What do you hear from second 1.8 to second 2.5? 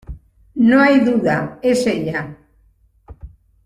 ella!